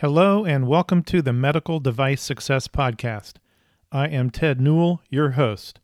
[0.00, 3.32] Hello, and welcome to the Medical Device Success Podcast.
[3.90, 5.80] I am Ted Newell, your host.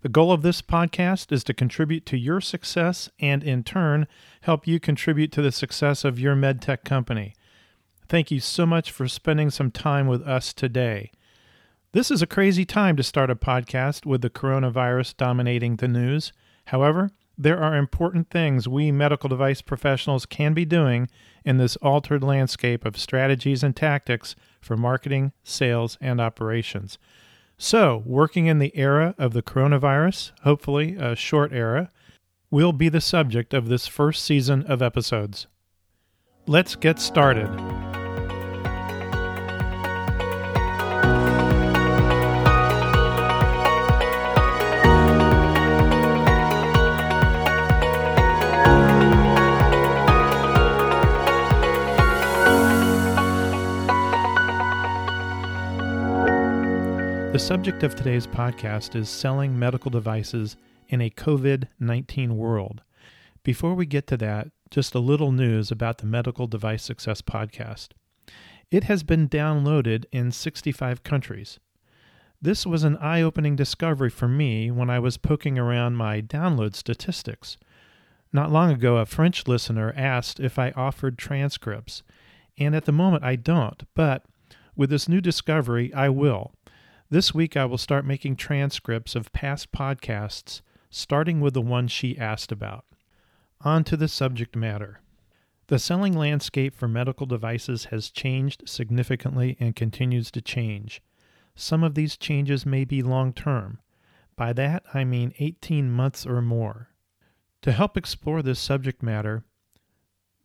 [0.00, 4.06] The goal of this podcast is to contribute to your success and, in turn,
[4.40, 7.34] help you contribute to the success of your medtech company.
[8.08, 11.10] Thank you so much for spending some time with us today.
[11.92, 16.32] This is a crazy time to start a podcast with the coronavirus dominating the news.
[16.68, 21.08] However, there are important things we medical device professionals can be doing
[21.44, 26.98] in this altered landscape of strategies and tactics for marketing, sales, and operations.
[27.56, 31.90] So, working in the era of the coronavirus, hopefully a short era,
[32.50, 35.46] will be the subject of this first season of episodes.
[36.46, 37.48] Let's get started.
[57.38, 60.56] The subject of today's podcast is selling medical devices
[60.88, 62.82] in a COVID 19 world.
[63.44, 67.90] Before we get to that, just a little news about the Medical Device Success podcast.
[68.72, 71.60] It has been downloaded in 65 countries.
[72.42, 76.74] This was an eye opening discovery for me when I was poking around my download
[76.74, 77.56] statistics.
[78.32, 82.02] Not long ago, a French listener asked if I offered transcripts,
[82.58, 84.24] and at the moment I don't, but
[84.78, 86.52] with this new discovery, I will.
[87.10, 90.60] This week, I will start making transcripts of past podcasts,
[90.90, 92.84] starting with the one she asked about.
[93.62, 95.00] On to the subject matter.
[95.68, 101.00] The selling landscape for medical devices has changed significantly and continues to change.
[101.54, 103.80] Some of these changes may be long term.
[104.36, 106.90] By that, I mean 18 months or more.
[107.62, 109.44] To help explore this subject matter,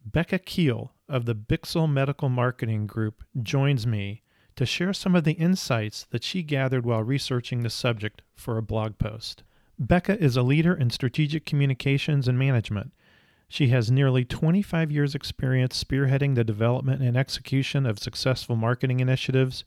[0.06, 4.23] Becca Keel of the Bixel Medical Marketing Group joins me
[4.56, 8.62] to share some of the insights that she gathered while researching the subject for a
[8.62, 9.44] blog post.
[9.80, 12.92] Becca is a leader in strategic communications and management.
[13.48, 19.64] She has nearly 25 years' experience spearheading the development and execution of successful marketing initiatives,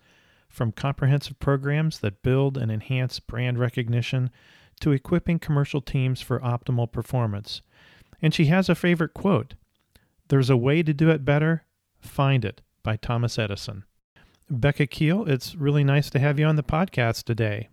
[0.49, 4.31] from comprehensive programs that build and enhance brand recognition
[4.81, 7.63] to equipping commercial teams for optimal performance.
[8.23, 9.55] And she has a favorite quote
[10.29, 11.65] There's a way to do it better,
[12.01, 13.85] find it, by Thomas Edison.
[14.49, 17.69] Becca Keel, it's really nice to have you on the podcast today.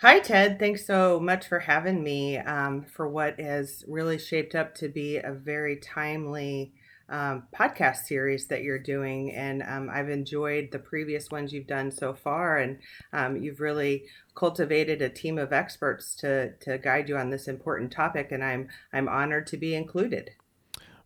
[0.00, 0.58] Hi, Ted.
[0.58, 5.18] Thanks so much for having me um, for what has really shaped up to be
[5.18, 6.72] a very timely
[7.08, 9.30] um, podcast series that you're doing.
[9.32, 12.58] And um, I've enjoyed the previous ones you've done so far.
[12.58, 12.78] And
[13.12, 17.92] um, you've really cultivated a team of experts to, to guide you on this important
[17.92, 18.32] topic.
[18.32, 20.30] And I'm, I'm honored to be included.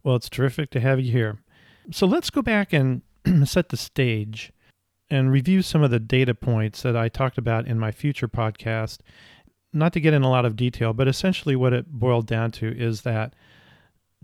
[0.02, 1.38] Well, it's terrific to have you here.
[1.90, 3.02] So let's go back and
[3.44, 4.52] set the stage
[5.10, 8.98] and review some of the data points that I talked about in my future podcast.
[9.72, 12.76] Not to get in a lot of detail, but essentially what it boiled down to
[12.76, 13.34] is that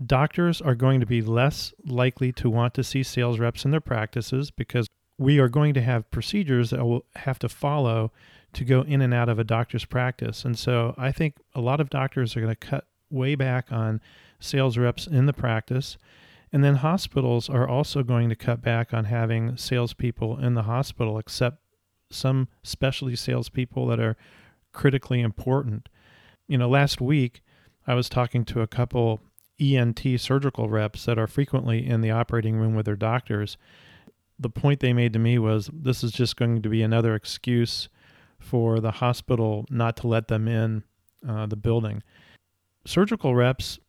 [0.03, 3.79] doctors are going to be less likely to want to see sales reps in their
[3.79, 4.87] practices because
[5.17, 8.11] we are going to have procedures that will have to follow
[8.53, 10.43] to go in and out of a doctor's practice.
[10.43, 14.01] And so I think a lot of doctors are going to cut way back on
[14.39, 15.97] sales reps in the practice.
[16.53, 21.17] And then hospitals are also going to cut back on having salespeople in the hospital,
[21.17, 21.57] except
[22.11, 24.15] some specialty salespeople that are
[24.71, 25.89] critically important.
[26.47, 27.41] You know, last week
[27.87, 29.19] I was talking to a couple
[29.59, 33.57] ENT surgical reps that are frequently in the operating room with their doctors.
[34.37, 37.89] The point they made to me was this is just going to be another excuse
[38.37, 40.83] for the hospital not to let them in
[41.27, 42.03] uh, the building.
[42.85, 43.79] Surgical reps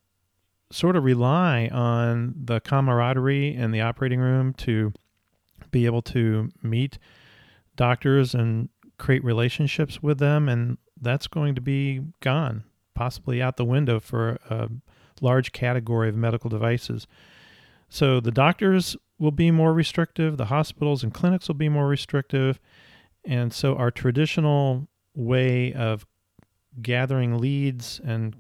[0.75, 4.93] sort of rely on the camaraderie in the operating room to
[5.71, 6.99] be able to meet
[7.77, 8.69] doctors and
[8.99, 14.39] create relationships with them and that's going to be gone possibly out the window for
[14.51, 14.69] a
[15.21, 17.07] large category of medical devices.
[17.89, 22.59] So the doctors will be more restrictive the hospitals and clinics will be more restrictive
[23.25, 26.05] and so our traditional way of
[26.83, 28.35] gathering leads and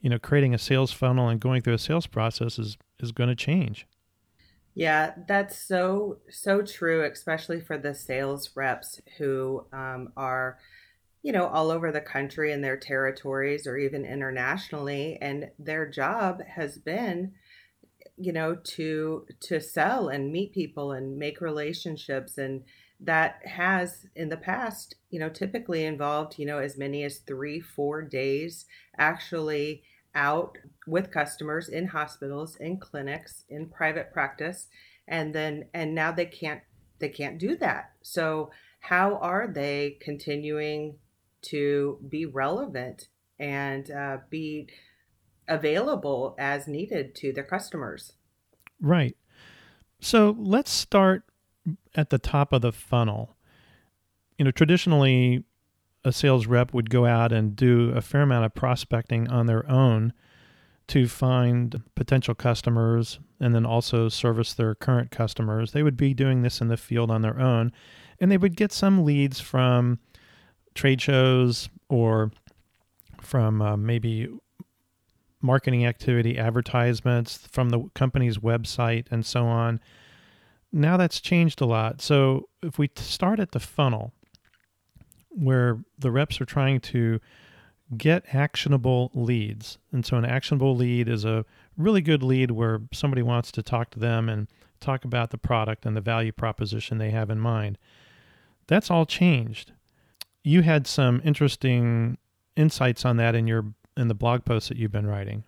[0.00, 3.28] you know, creating a sales funnel and going through a sales process is is going
[3.28, 3.86] to change.
[4.74, 10.58] Yeah, that's so so true, especially for the sales reps who um, are,
[11.22, 16.42] you know, all over the country in their territories or even internationally, and their job
[16.44, 17.32] has been,
[18.16, 22.62] you know, to to sell and meet people and make relationships and
[23.02, 27.58] that has in the past you know typically involved you know as many as three
[27.58, 28.66] four days
[29.00, 29.82] actually
[30.14, 34.68] out with customers in hospitals, in clinics, in private practice.
[35.08, 36.60] and then and now they can't
[37.00, 37.92] they can't do that.
[38.02, 38.50] So
[38.80, 40.96] how are they continuing
[41.42, 43.08] to be relevant
[43.38, 44.68] and uh, be
[45.48, 48.12] available as needed to their customers?
[48.80, 49.16] Right.
[50.00, 51.24] So let's start
[51.94, 53.36] at the top of the funnel.
[54.38, 55.44] You know traditionally
[56.04, 59.68] a sales rep would go out and do a fair amount of prospecting on their
[59.70, 60.12] own
[60.88, 65.72] to find potential customers and then also service their current customers.
[65.72, 67.72] They would be doing this in the field on their own
[68.18, 69.98] and they would get some leads from
[70.74, 72.30] trade shows or
[73.20, 74.28] from uh, maybe
[75.40, 79.80] marketing activity, advertisements from the company's website, and so on.
[80.72, 82.00] Now that's changed a lot.
[82.02, 84.12] So if we start at the funnel,
[85.30, 87.20] where the reps are trying to
[87.96, 89.78] get actionable leads.
[89.92, 91.44] And so, an actionable lead is a
[91.76, 94.48] really good lead where somebody wants to talk to them and
[94.80, 97.78] talk about the product and the value proposition they have in mind.
[98.66, 99.72] That's all changed.
[100.42, 102.16] You had some interesting
[102.56, 103.66] insights on that in your
[103.96, 105.44] in the blog posts that you've been writing.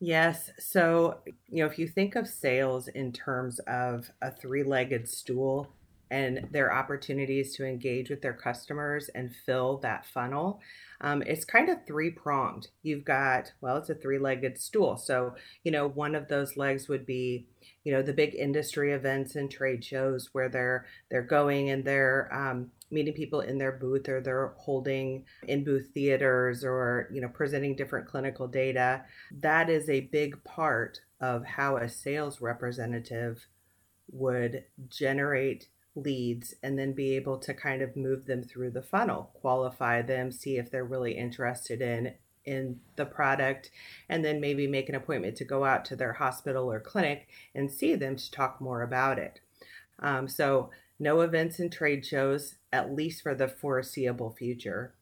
[0.00, 0.50] Yes.
[0.58, 5.70] So, you know, if you think of sales in terms of a three legged stool
[6.10, 10.60] and their opportunities to engage with their customers and fill that funnel,
[11.00, 12.68] um, it's kind of three pronged.
[12.82, 14.96] You've got, well, it's a three legged stool.
[14.96, 17.46] So, you know, one of those legs would be,
[17.84, 22.32] you know, the big industry events and trade shows where they're they're going and they're
[22.32, 27.28] um, meeting people in their booth or they're holding in booth theaters or you know
[27.28, 29.02] presenting different clinical data
[29.40, 33.46] that is a big part of how a sales representative
[34.10, 39.30] would generate leads and then be able to kind of move them through the funnel,
[39.34, 42.14] qualify them, see if they're really interested in
[42.44, 43.70] in the product
[44.08, 47.70] and then maybe make an appointment to go out to their hospital or clinic and
[47.70, 49.40] see them to talk more about it.
[49.98, 50.68] Um, so
[50.98, 54.94] no events and trade shows, at least for the foreseeable future.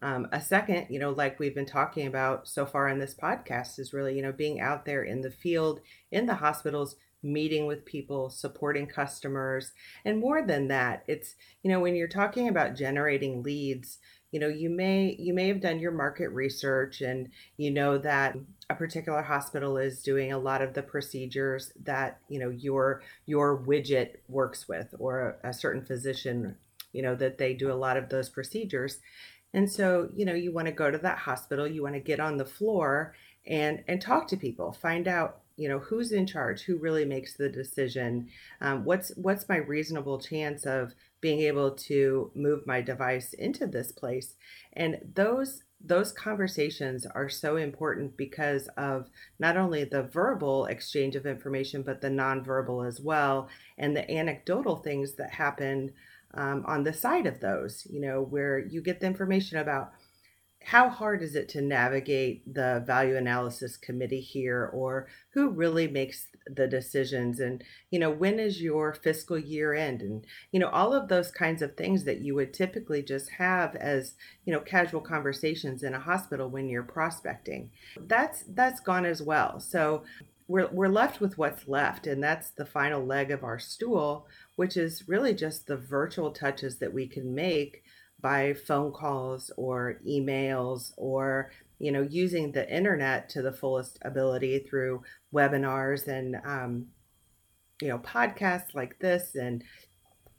[0.00, 3.78] Um, a second, you know, like we've been talking about so far in this podcast,
[3.78, 5.80] is really, you know, being out there in the field,
[6.10, 9.72] in the hospitals, meeting with people, supporting customers.
[10.04, 13.98] And more than that, it's, you know, when you're talking about generating leads,
[14.30, 18.36] you know, you may you may have done your market research and you know that
[18.68, 23.58] a particular hospital is doing a lot of the procedures that, you know, your your
[23.58, 26.56] widget works with or a certain physician,
[26.92, 28.98] you know, that they do a lot of those procedures.
[29.54, 32.20] And so, you know, you want to go to that hospital, you want to get
[32.20, 33.14] on the floor
[33.46, 37.36] and and talk to people, find out you know who's in charge who really makes
[37.36, 38.28] the decision?
[38.60, 43.92] Um, what's what's my reasonable chance of being able to move my device into this
[43.92, 44.36] place?
[44.72, 49.08] And those those conversations are so important because of
[49.38, 54.76] not only the verbal exchange of information but the nonverbal as well and the anecdotal
[54.76, 55.92] things that happen
[56.34, 59.92] um, on the side of those you know where you get the information about
[60.68, 66.26] how hard is it to navigate the value analysis committee here or who really makes
[66.46, 67.40] the decisions?
[67.40, 70.02] And you know when is your fiscal year end?
[70.02, 73.76] And you know all of those kinds of things that you would typically just have
[73.76, 77.70] as you know casual conversations in a hospital when you're prospecting
[78.06, 79.60] that's that's gone as well.
[79.60, 80.02] So
[80.48, 84.26] we're, we're left with what's left and that's the final leg of our stool
[84.56, 87.84] which is really just the virtual touches that we can make
[88.20, 94.58] by phone calls or emails or you know using the internet to the fullest ability
[94.58, 96.86] through webinars and um,
[97.80, 99.62] you know podcasts like this and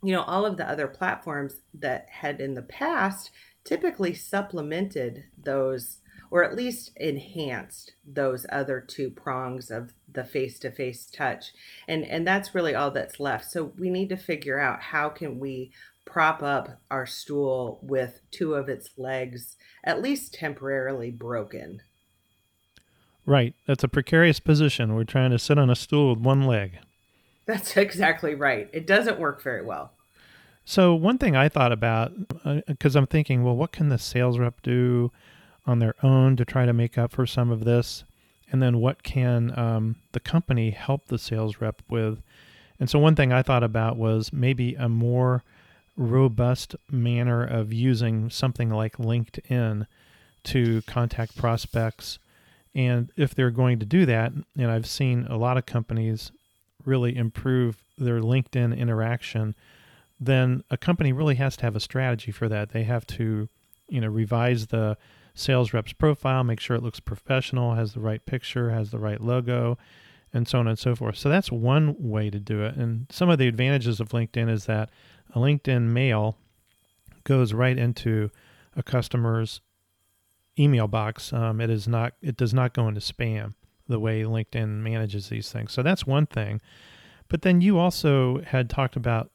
[0.02, 3.30] you know all of the other platforms that had in the past
[3.64, 5.98] typically supplemented those
[6.30, 11.52] or at least enhanced those other two prongs of the face-to-face touch.
[11.88, 13.50] And and that's really all that's left.
[13.50, 15.72] So we need to figure out how can we
[16.04, 21.82] prop up our stool with two of its legs at least temporarily broken.
[23.26, 23.54] Right.
[23.66, 24.94] That's a precarious position.
[24.94, 26.78] We're trying to sit on a stool with one leg.
[27.46, 28.68] That's exactly right.
[28.72, 29.92] It doesn't work very well.
[30.64, 32.12] So, one thing I thought about,
[32.66, 35.10] because uh, I'm thinking, well, what can the sales rep do
[35.66, 38.04] on their own to try to make up for some of this?
[38.52, 42.22] And then what can um, the company help the sales rep with?
[42.78, 45.42] And so, one thing I thought about was maybe a more
[46.00, 49.86] robust manner of using something like LinkedIn
[50.42, 52.18] to contact prospects.
[52.74, 56.32] And if they're going to do that, and I've seen a lot of companies
[56.86, 59.54] really improve their LinkedIn interaction,
[60.18, 62.70] then a company really has to have a strategy for that.
[62.70, 63.48] They have to,
[63.88, 64.96] you know, revise the
[65.34, 69.20] sales rep's profile, make sure it looks professional, has the right picture, has the right
[69.20, 69.76] logo,
[70.32, 71.18] and so on and so forth.
[71.18, 72.76] So that's one way to do it.
[72.76, 74.88] And some of the advantages of LinkedIn is that
[75.34, 76.36] a LinkedIn mail
[77.24, 78.30] goes right into
[78.76, 79.60] a customer's
[80.58, 81.32] email box.
[81.32, 83.54] Um, it is not it does not go into spam
[83.88, 85.72] the way LinkedIn manages these things.
[85.72, 86.60] So that's one thing.
[87.28, 89.30] But then you also had talked about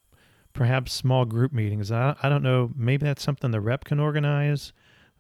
[0.54, 1.92] perhaps small group meetings.
[1.92, 4.74] I, I don't know, maybe that's something the rep can organize,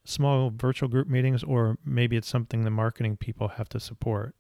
[0.05, 4.35] small virtual group meetings, or maybe it's something the marketing people have to support.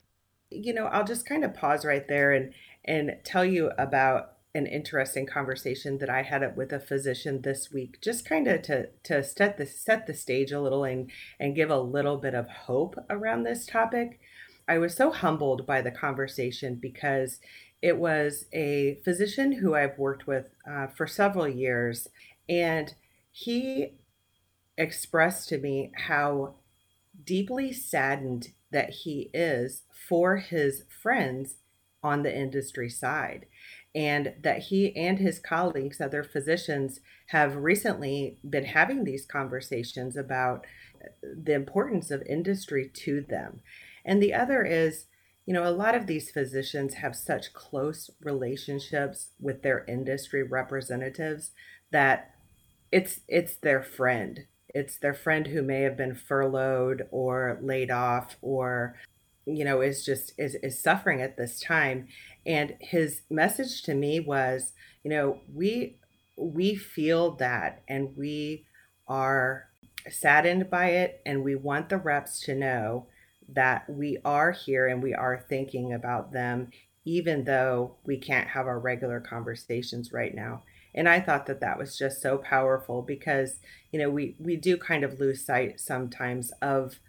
[0.49, 2.53] You know, I'll just kind of pause right there and
[2.85, 7.99] and tell you about an interesting conversation that I had with a physician this week,
[8.01, 11.69] just kind of to to set the set the stage a little and and give
[11.69, 14.19] a little bit of hope around this topic.
[14.67, 17.39] I was so humbled by the conversation because
[17.81, 22.07] it was a physician who I've worked with uh, for several years,
[22.47, 22.95] and
[23.31, 23.95] he
[24.77, 26.55] expressed to me how
[27.25, 31.55] deeply saddened that he is for his friends
[32.01, 33.47] on the industry side
[33.95, 40.65] and that he and his colleagues, other physicians, have recently been having these conversations about
[41.01, 41.07] uh,
[41.41, 43.61] the importance of industry to them.
[44.03, 45.05] And the other is,
[45.45, 51.51] you know, a lot of these physicians have such close relationships with their industry representatives
[51.91, 52.31] that
[52.91, 54.45] it's it's their friend.
[54.73, 58.97] It's their friend who may have been furloughed or laid off or
[59.45, 62.07] you know is just is is suffering at this time
[62.45, 64.73] and his message to me was
[65.03, 65.97] you know we
[66.37, 68.65] we feel that and we
[69.07, 69.67] are
[70.09, 71.21] saddened by it.
[71.25, 73.07] And we want the reps to know
[73.49, 76.69] that we are here and we are thinking about them
[77.07, 80.63] even though we can't have our regular conversations right now.
[80.95, 83.59] And i thought that that was just so powerful because
[83.91, 86.99] you know we we do kind of lose sight sometimes of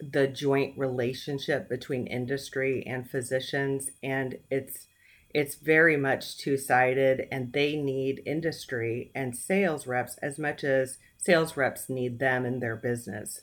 [0.00, 4.86] the joint relationship between industry and physicians and it's
[5.34, 11.56] it's very much two-sided and they need industry and sales reps as much as sales
[11.56, 13.42] reps need them in their business.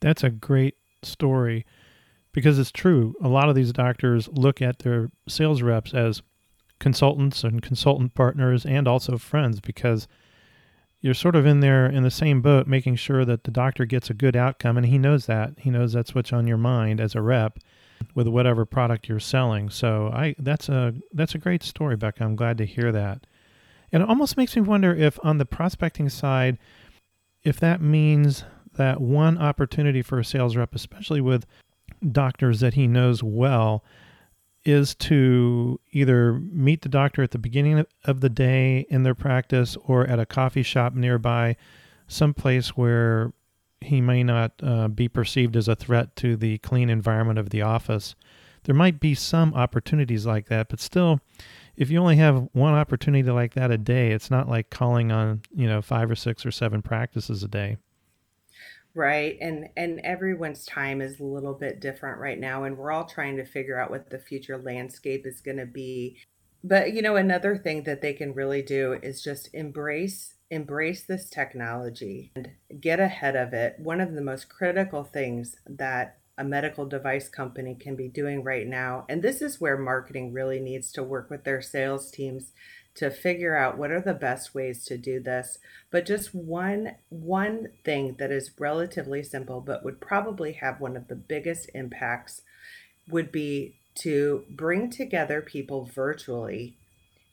[0.00, 1.66] That's a great story
[2.32, 3.14] because it's true.
[3.22, 6.22] A lot of these doctors look at their sales reps as
[6.78, 10.08] consultants and consultant partners and also friends because
[11.06, 14.10] you're sort of in there in the same boat, making sure that the doctor gets
[14.10, 15.52] a good outcome, and he knows that.
[15.56, 17.60] He knows that's what's on your mind as a rep
[18.16, 19.70] with whatever product you're selling.
[19.70, 22.24] So I that's a that's a great story, Becca.
[22.24, 23.24] I'm glad to hear that.
[23.92, 26.58] And it almost makes me wonder if on the prospecting side,
[27.44, 28.42] if that means
[28.74, 31.46] that one opportunity for a sales rep, especially with
[32.10, 33.84] doctors that he knows well,
[34.66, 39.76] is to either meet the doctor at the beginning of the day in their practice
[39.84, 41.56] or at a coffee shop nearby,
[42.08, 43.32] someplace where
[43.80, 47.62] he may not uh, be perceived as a threat to the clean environment of the
[47.62, 48.14] office.
[48.64, 51.20] There might be some opportunities like that, but still,
[51.76, 55.42] if you only have one opportunity like that a day, it's not like calling on,
[55.54, 57.76] you know, five or six or seven practices a day
[58.96, 63.04] right and and everyone's time is a little bit different right now and we're all
[63.04, 66.16] trying to figure out what the future landscape is going to be.
[66.64, 71.28] But you know another thing that they can really do is just embrace embrace this
[71.28, 72.50] technology and
[72.80, 73.76] get ahead of it.
[73.78, 78.66] One of the most critical things that a medical device company can be doing right
[78.66, 82.52] now and this is where marketing really needs to work with their sales teams
[82.96, 85.58] to figure out what are the best ways to do this.
[85.90, 91.08] But just one one thing that is relatively simple but would probably have one of
[91.08, 92.42] the biggest impacts
[93.08, 96.76] would be to bring together people virtually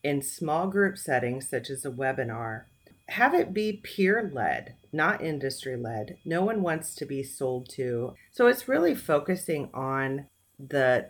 [0.03, 2.63] in small group settings such as a webinar.
[3.09, 8.13] Have it be peer led not industry led no one wants to be sold to.
[8.31, 10.27] So it's really focusing on
[10.59, 11.09] the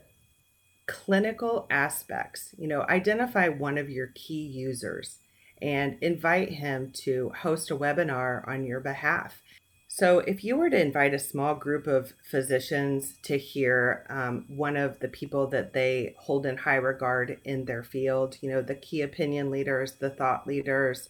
[0.88, 2.54] clinical aspects.
[2.58, 5.20] You know, identify one of your key users
[5.62, 9.42] and invite him to host a webinar on your behalf.
[9.88, 14.75] So, if you were to invite a small group of physicians to hear um, one
[14.75, 18.74] of the people that they hold in high regard in their field, you know, the
[18.74, 21.10] key opinion leaders, the thought leaders,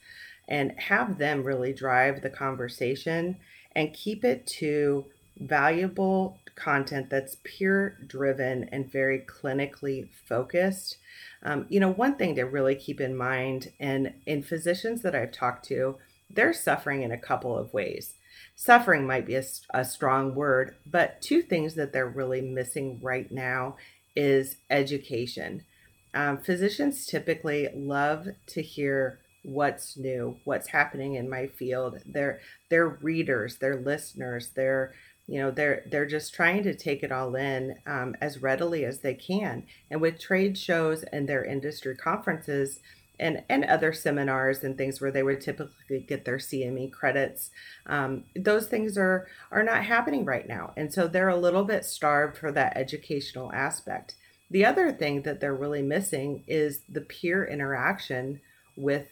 [0.50, 3.38] and have them really drive the conversation
[3.74, 5.06] and keep it to
[5.38, 10.98] valuable content that's peer driven and very clinically focused.
[11.44, 15.32] Um, you know, one thing to really keep in mind, and in physicians that I've
[15.32, 15.98] talked to,
[16.30, 18.16] they're suffering in a couple of ways.
[18.56, 19.44] Suffering might be a,
[19.74, 23.76] a strong word, but two things that they're really missing right now
[24.16, 25.64] is education.
[26.14, 32.00] Um, physicians typically love to hear what's new, what's happening in my field.
[32.06, 34.94] They're they're readers, they're listeners, they're
[35.28, 39.00] you know they're they're just trying to take it all in um, as readily as
[39.00, 39.64] they can.
[39.90, 42.80] And with trade shows and their industry conferences
[43.20, 47.52] and and other seminars and things where they would typically get their cme credits
[47.86, 50.74] um, those things are are not happening right now.
[50.76, 54.16] And so they're a little bit starved for that educational aspect.
[54.50, 58.42] The other thing that they're really missing is the peer interaction
[58.76, 59.08] with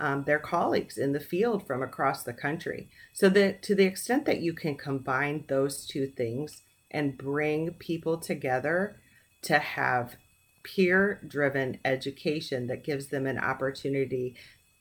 [0.00, 2.88] um, their colleagues in the field from across the country.
[3.12, 8.18] So that to the extent that you can combine those two things and bring people
[8.18, 8.96] together
[9.42, 10.16] to have
[10.62, 14.34] peer driven education that gives them an opportunity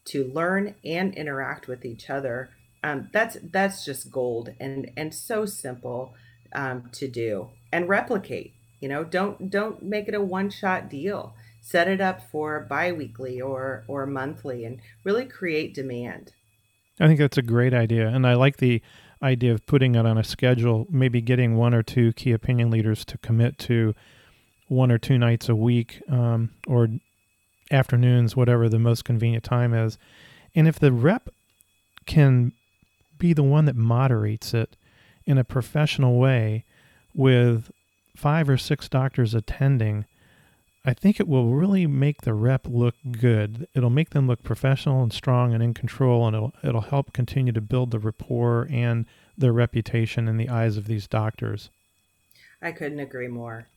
[0.06, 2.50] to learn and interact with each other
[2.84, 6.14] um, that's that's just gold and and so simple
[6.54, 11.34] um, to do and replicate you know don't don't make it a one shot deal
[11.68, 16.32] set it up for biweekly or or monthly and really create demand.
[17.00, 18.82] I think that's a great idea and i like the
[19.22, 23.06] idea of putting it on a schedule maybe getting one or two key opinion leaders
[23.06, 23.94] to commit to
[24.68, 26.88] one or two nights a week um, or
[27.72, 29.98] afternoons whatever the most convenient time is.
[30.56, 31.30] And if the rep
[32.06, 32.54] can
[33.18, 34.76] be the one that moderates it
[35.26, 36.64] in a professional way
[37.14, 37.72] with
[38.16, 40.06] five or six doctors attending
[40.88, 43.68] I think it will really make the rep look good.
[43.76, 47.52] It'll make them look professional and strong and in control, and it'll it'll help continue
[47.52, 49.06] to build the rapport and
[49.38, 51.70] their reputation in the eyes of these doctors.
[52.62, 53.68] I couldn't agree more.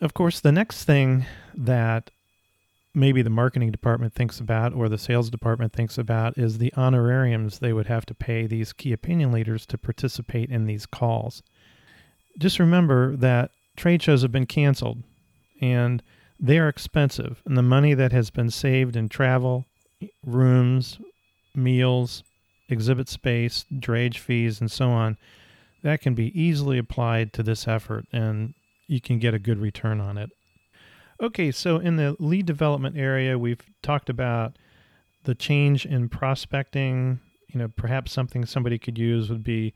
[0.00, 2.10] Of course, the next thing that
[2.94, 7.58] maybe the marketing department thinks about or the sales department thinks about is the honorariums
[7.58, 11.42] they would have to pay these key opinion leaders to participate in these calls.
[12.38, 15.02] Just remember that trade shows have been canceled
[15.60, 16.02] and
[16.38, 19.64] they are expensive, and the money that has been saved in travel,
[20.24, 20.98] rooms,
[21.54, 22.22] meals,
[22.68, 25.16] exhibit space, drayage fees, and so on,
[25.82, 28.54] that can be easily applied to this effort, and
[28.86, 30.30] you can get a good return on it.
[31.20, 34.58] Okay, so in the lead development area, we've talked about
[35.24, 37.20] the change in prospecting.
[37.48, 39.72] You know, perhaps something somebody could use would be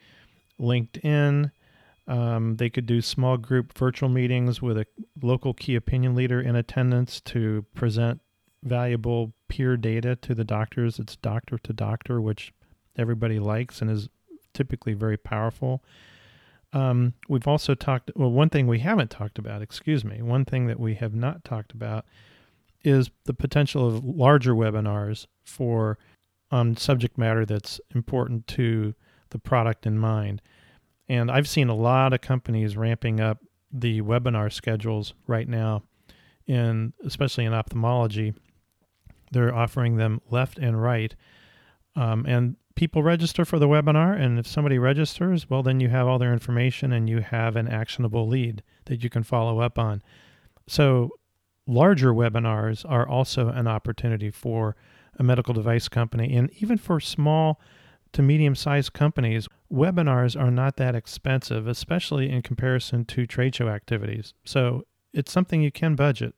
[0.61, 1.51] LinkedIn
[2.11, 4.87] um, they could do small group virtual meetings with a
[5.23, 8.21] local key opinion leader in attendance to present
[8.65, 10.99] valuable peer data to the doctors.
[10.99, 12.53] It's doctor to doctor, which
[12.99, 14.09] everybody likes and is
[14.53, 15.85] typically very powerful.
[16.73, 20.67] Um, we've also talked, well, one thing we haven't talked about, excuse me, one thing
[20.67, 22.07] that we have not talked about
[22.83, 25.97] is the potential of larger webinars for
[26.51, 28.95] on um, subject matter that's important to
[29.29, 30.43] the product in mind.
[31.11, 33.39] And I've seen a lot of companies ramping up
[33.73, 35.83] the webinar schedules right now,
[36.47, 38.33] in especially in ophthalmology.
[39.33, 41.13] They're offering them left and right,
[41.97, 44.17] um, and people register for the webinar.
[44.17, 47.67] And if somebody registers, well, then you have all their information and you have an
[47.67, 50.03] actionable lead that you can follow up on.
[50.69, 51.11] So,
[51.67, 54.77] larger webinars are also an opportunity for
[55.19, 57.61] a medical device company, and even for small
[58.13, 63.69] to medium sized companies, webinars are not that expensive, especially in comparison to trade show
[63.69, 64.35] activities.
[64.45, 66.35] So it's something you can budget.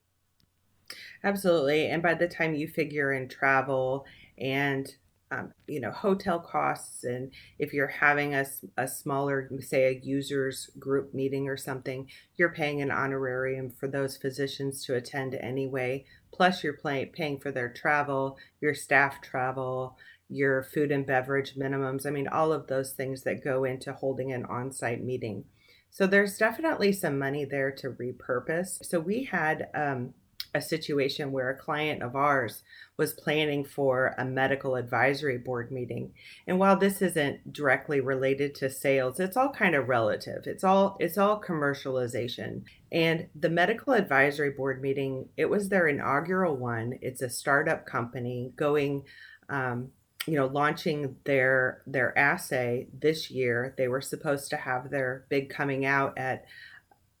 [1.23, 1.87] Absolutely.
[1.87, 4.05] And by the time you figure in travel
[4.37, 4.93] and
[5.33, 8.45] um, you know hotel costs and if you're having a,
[8.77, 14.17] a smaller say a users group meeting or something you're paying an honorarium for those
[14.17, 19.97] physicians to attend anyway plus you're pay, paying for their travel your staff travel
[20.29, 22.05] your food and beverage minimums.
[22.05, 25.45] I mean, all of those things that go into holding an on site meeting.
[25.91, 28.83] So there's definitely some money there to repurpose.
[28.83, 30.13] So we had um,
[30.55, 32.63] a situation where a client of ours
[32.97, 36.13] was planning for a medical advisory board meeting.
[36.47, 40.45] And while this isn't directly related to sales, it's all kind of relative.
[40.45, 42.63] It's all it's all commercialization.
[42.91, 46.99] And the medical advisory board meeting, it was their inaugural one.
[47.01, 49.03] It's a startup company going
[49.49, 49.89] um,
[50.25, 53.73] you know launching their their assay this year.
[53.77, 56.45] They were supposed to have their big coming out at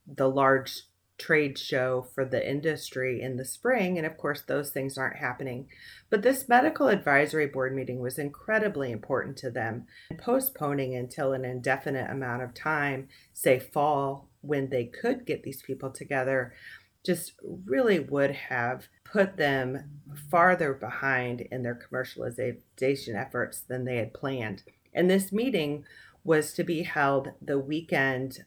[0.07, 0.83] the large
[1.17, 5.67] trade show for the industry in the spring and of course those things aren't happening.
[6.09, 9.85] But this medical advisory board meeting was incredibly important to them
[10.19, 15.91] postponing until an indefinite amount of time say fall when they could get these people
[15.91, 16.53] together
[17.03, 17.33] just
[17.65, 24.63] really would have put them farther behind in their commercialization efforts than they had planned.
[24.93, 25.85] And this meeting
[26.23, 28.45] was to be held the weekend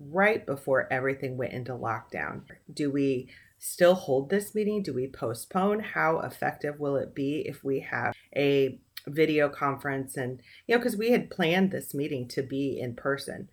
[0.00, 2.42] right before everything went into lockdown.
[2.72, 4.82] Do we still hold this meeting?
[4.82, 5.80] Do we postpone?
[5.80, 10.96] How effective will it be if we have a video conference and you know because
[10.96, 13.48] we had planned this meeting to be in person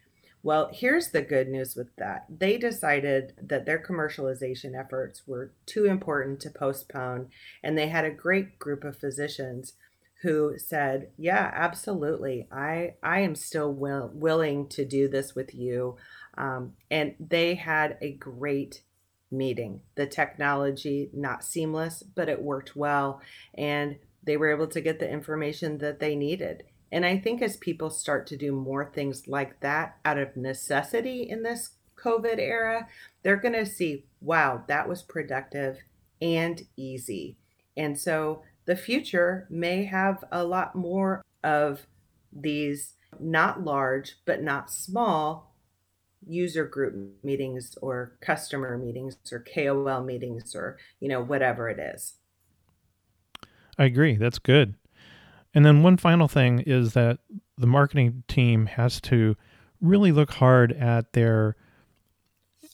[0.45, 2.27] Well, here's the good news with that.
[2.29, 7.29] They decided that their commercialization efforts were too important to postpone,
[7.63, 9.73] and they had a great group of physicians
[10.21, 12.47] who said, "Yeah, absolutely.
[12.51, 15.97] I I am still will, willing to do this with you."
[16.37, 18.83] Um, and they had a great
[19.31, 19.81] meeting.
[19.95, 23.19] The technology not seamless, but it worked well,
[23.55, 26.65] and they were able to get the information that they needed.
[26.91, 31.23] And I think as people start to do more things like that out of necessity
[31.23, 32.87] in this COVID era,
[33.23, 35.79] they're going to see, wow, that was productive
[36.21, 37.37] and easy.
[37.75, 41.87] And so the future may have a lot more of
[42.31, 45.53] these not large but not small
[46.27, 52.15] user group meetings or customer meetings or KOL meetings or you know whatever it is.
[53.77, 54.15] I agree.
[54.15, 54.75] That's good.
[55.55, 57.17] And then one final thing is that
[57.57, 59.35] the marketing team has to
[59.81, 61.55] really look hard at their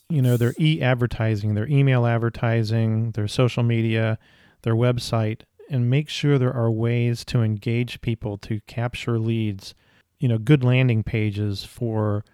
[0.10, 4.20] you know their e-advertising, their email advertising, their social media,
[4.64, 9.74] their website and make sure there are ways to engage people to capture leads,
[10.20, 12.26] you know, good landing pages for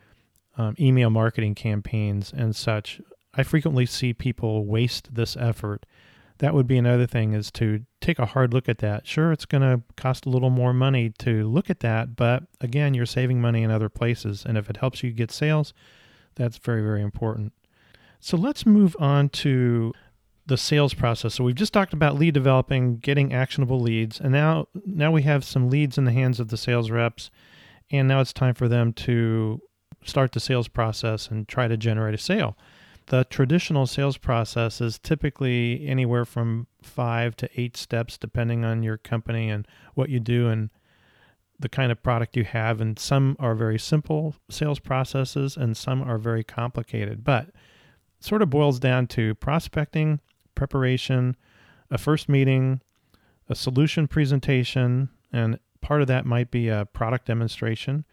[0.58, 3.00] um, email marketing campaigns and such.
[3.36, 5.86] I frequently see people waste this effort.
[6.40, 9.08] That would be another thing is to take a hard look at that.
[9.08, 12.94] Sure, it's going to cost a little more money to look at that, but again,
[12.94, 14.46] you're saving money in other places.
[14.46, 15.74] And if it helps you get sales,
[16.36, 17.54] that's very, very important.
[18.20, 19.94] So let's move on to
[20.46, 21.36] the sales process.
[21.36, 25.44] So we've just talked about lead developing, getting actionable leads, and now now we have
[25.44, 27.30] some leads in the hands of the sales reps,
[27.92, 29.62] and now it's time for them to
[30.04, 32.58] start the sales process and try to generate a sale.
[33.08, 38.98] The traditional sales process is typically anywhere from five to eight steps, depending on your
[38.98, 40.70] company and what you do and
[41.58, 42.82] the kind of product you have.
[42.82, 47.24] And some are very simple sales processes, and some are very complicated.
[47.24, 47.48] But
[48.20, 50.20] sort of boils down to prospecting,
[50.54, 51.38] preparation,
[51.90, 52.82] a first meeting,
[53.48, 58.04] a solution presentation, and part of that might be a product demonstration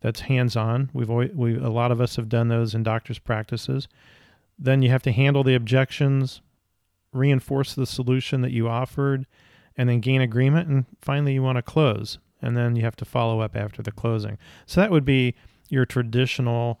[0.00, 0.88] that's hands-on.
[0.94, 3.86] We've always, we a lot of us have done those in doctors' practices.
[4.62, 6.42] Then you have to handle the objections,
[7.12, 9.26] reinforce the solution that you offered,
[9.76, 10.68] and then gain agreement.
[10.68, 13.90] And finally, you want to close, and then you have to follow up after the
[13.90, 14.36] closing.
[14.66, 15.34] So that would be
[15.70, 16.78] your traditional,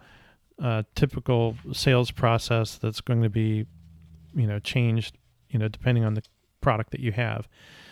[0.62, 3.64] uh, typical sales process that's going to be,
[4.34, 5.16] you know, changed,
[5.48, 6.22] you know, depending on the
[6.60, 7.48] product that you have.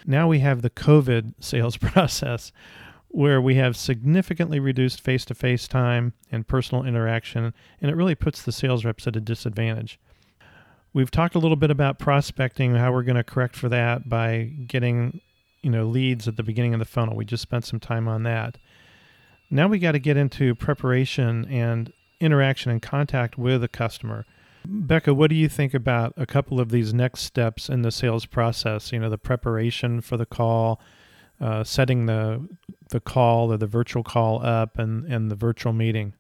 [0.06, 2.52] Now we have the COVID sales process
[3.10, 8.14] where we have significantly reduced face to face time and personal interaction, and it really
[8.14, 9.98] puts the sales reps at a disadvantage.
[10.92, 14.52] We've talked a little bit about prospecting, how we're going to correct for that by
[14.66, 15.20] getting,
[15.62, 17.16] you know, leads at the beginning of the funnel.
[17.16, 18.58] We just spent some time on that.
[19.50, 24.26] Now we got to get into preparation and interaction and contact with a customer.
[24.66, 28.26] Becca, what do you think about a couple of these next steps in the sales
[28.26, 28.92] process?
[28.92, 30.80] You know, the preparation for the call,
[31.40, 32.48] uh, setting the
[32.90, 36.14] the call or the virtual call up and, and the virtual meeting?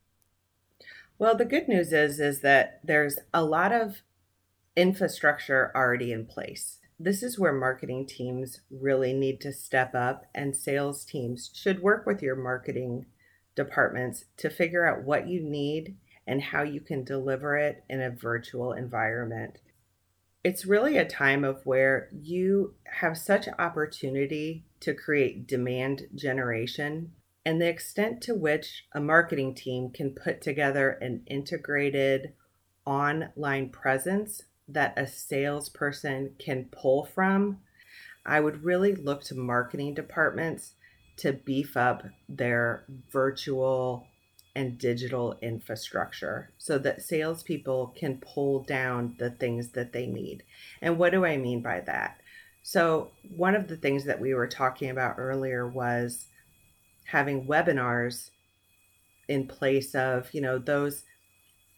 [1.18, 4.02] Well, the good news is is that there's a lot of
[4.76, 6.78] infrastructure already in place.
[7.00, 12.06] This is where marketing teams really need to step up and sales teams should work
[12.06, 13.06] with your marketing
[13.54, 18.10] departments to figure out what you need and how you can deliver it in a
[18.10, 19.58] virtual environment.
[20.44, 27.12] It's really a time of where you have such opportunity to create demand generation
[27.48, 32.34] and the extent to which a marketing team can put together an integrated
[32.84, 37.58] online presence that a salesperson can pull from,
[38.26, 40.74] I would really look to marketing departments
[41.16, 44.06] to beef up their virtual
[44.54, 50.42] and digital infrastructure so that salespeople can pull down the things that they need.
[50.82, 52.17] And what do I mean by that?
[52.70, 56.26] So, one of the things that we were talking about earlier was
[57.06, 58.28] having webinars
[59.26, 61.04] in place of, you know, those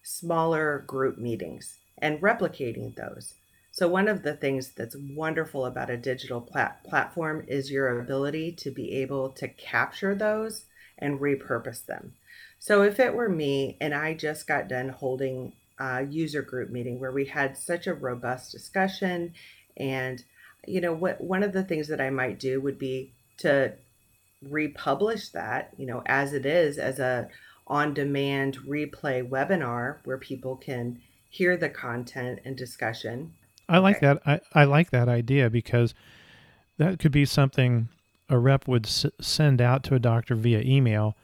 [0.02, 3.34] smaller group meetings and replicating those.
[3.70, 8.50] So, one of the things that's wonderful about a digital plat- platform is your ability
[8.58, 10.64] to be able to capture those
[10.98, 12.14] and repurpose them.
[12.58, 16.98] So, if it were me and I just got done holding a user group meeting
[16.98, 19.34] where we had such a robust discussion
[19.76, 20.24] and
[20.70, 23.72] you know what one of the things that I might do would be to
[24.42, 27.28] republish that, you know, as it is as a
[27.66, 33.32] on demand replay webinar where people can hear the content and discussion.
[33.68, 34.06] I like okay.
[34.06, 34.22] that.
[34.26, 35.94] I, I like that idea because
[36.78, 37.88] that could be something
[38.28, 41.16] a rep would s- send out to a doctor via email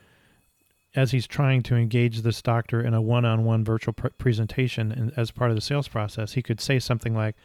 [0.95, 5.31] as he's trying to engage this doctor in a one-on-one virtual pr- presentation and as
[5.31, 7.37] part of the sales process, he could say something like,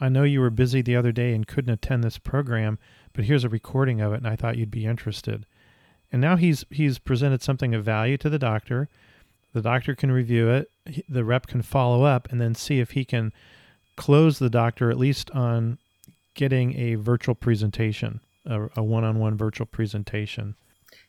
[0.00, 2.78] "I know you were busy the other day and couldn't attend this program,
[3.12, 5.46] but here's a recording of it, and I thought you'd be interested."
[6.10, 8.88] And now he's he's presented something of value to the doctor.
[9.52, 10.70] The doctor can review it.
[11.08, 13.32] The rep can follow up and then see if he can
[13.96, 15.78] close the doctor at least on
[16.34, 20.54] getting a virtual presentation, a, a one-on-one virtual presentation.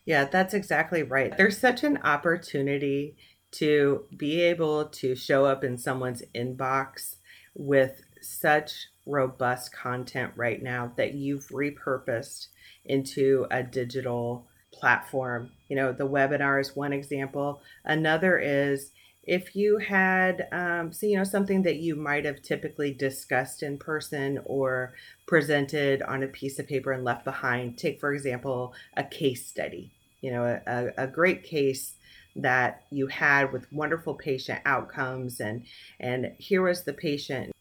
[0.06, 1.36] Yeah, that's exactly right.
[1.38, 3.15] There's such an opportunity
[3.52, 7.15] to be able to show up in someone's inbox
[7.54, 12.47] with such robust content right now that you've repurposed
[12.86, 15.51] into a digital platform.
[15.67, 17.62] You know, the webinar is one example.
[17.84, 18.91] Another is
[19.23, 23.77] if you had, um, so, you know, something that you might have typically discussed in
[23.77, 24.93] person or
[25.27, 27.77] presented on a piece of paper and left behind.
[27.77, 31.95] Take, for example, a case study, you know, a, a great case
[32.36, 35.65] that you had with wonderful patient outcomes and
[35.99, 37.51] and here was the patient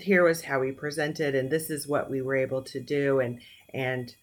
[0.00, 3.40] here was how we presented and this is what we were able to do and
[3.74, 4.14] and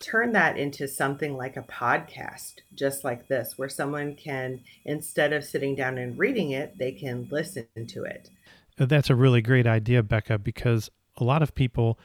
[0.00, 5.44] turn that into something like a podcast, just like this, where someone can, instead of
[5.44, 8.30] sitting down and reading it, they can listen to it.
[8.78, 11.98] Uh, that's a really great idea, Becca, because a lot of people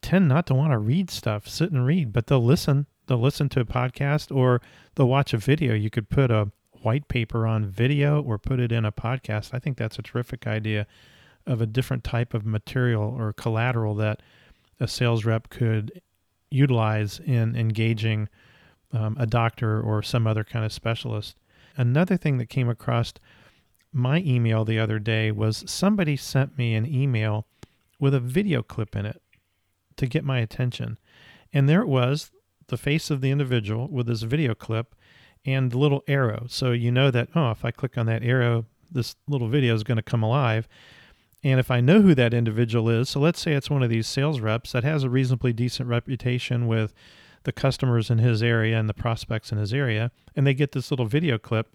[0.00, 2.86] tend not to want to read stuff, sit and read, but they'll listen.
[3.08, 4.62] They'll listen to a podcast or
[4.94, 5.74] they'll watch a video.
[5.74, 6.52] You could put a
[6.82, 9.50] white paper on video or put it in a podcast.
[9.52, 10.86] I think that's a terrific idea
[11.46, 14.20] of a different type of material or collateral that
[14.80, 16.00] a sales rep could
[16.50, 18.28] utilize in engaging
[18.92, 21.36] um, a doctor or some other kind of specialist.
[21.76, 23.12] Another thing that came across
[23.92, 27.46] my email the other day was somebody sent me an email
[27.98, 29.22] with a video clip in it
[29.96, 30.98] to get my attention.
[31.52, 32.30] And there it was,
[32.68, 34.94] the face of the individual with this video clip
[35.44, 36.46] and the little arrow.
[36.48, 39.84] So you know that, oh, if I click on that arrow, this little video is
[39.84, 40.68] going to come alive.
[41.44, 44.06] And if I know who that individual is, so let's say it's one of these
[44.06, 46.94] sales reps that has a reasonably decent reputation with
[47.44, 50.90] the customers in his area and the prospects in his area, and they get this
[50.90, 51.68] little video clip,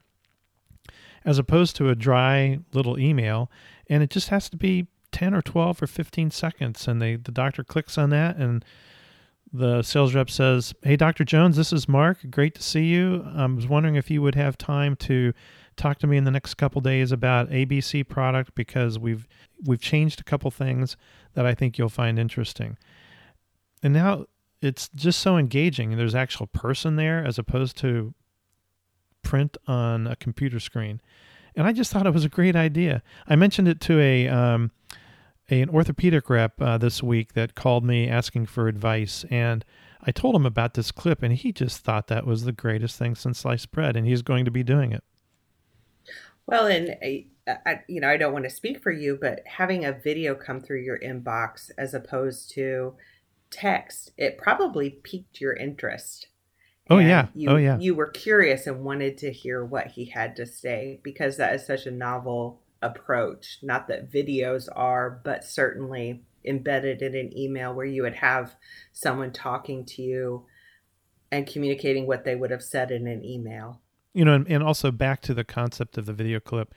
[1.26, 3.52] as opposed to a dry little email,
[3.90, 6.88] and it just has to be 10 or 12 or 15 seconds.
[6.88, 8.64] And they, the doctor clicks on that, and
[9.52, 11.24] the sales rep says, Hey, Dr.
[11.24, 12.20] Jones, this is Mark.
[12.30, 13.26] Great to see you.
[13.36, 15.34] I was wondering if you would have time to
[15.78, 19.28] talk to me in the next couple days about ABC product because we've
[19.64, 20.98] we've changed a couple things
[21.34, 22.78] that I think you'll find interesting.
[23.82, 24.26] And now
[24.62, 25.96] it's just so engaging.
[25.96, 28.14] There's actual person there as opposed to
[29.22, 31.02] print on a computer screen.
[31.56, 33.02] And I just thought it was a great idea.
[33.28, 34.72] I mentioned it to a um,
[35.50, 39.64] a, an orthopedic rep uh, this week that called me asking for advice, and
[40.02, 43.16] I told him about this clip, and he just thought that was the greatest thing
[43.16, 45.04] since sliced bread, and he's going to be doing it.
[46.48, 47.24] Well, and eh,
[47.66, 50.62] I, you know, I don't want to speak for you, but having a video come
[50.62, 52.96] through your inbox as opposed to
[53.52, 56.28] text, it probably piqued your interest.
[56.90, 57.28] Oh and yeah.
[57.36, 57.78] You, oh yeah.
[57.78, 61.66] You were curious and wanted to hear what he had to say because that is
[61.66, 63.60] such a novel approach.
[63.62, 68.56] Not that videos are, but certainly embedded in an email where you would have
[68.94, 70.46] someone talking to you
[71.30, 73.82] and communicating what they would have said in an email
[74.18, 76.74] you know, and, and also back to the concept of the video clip,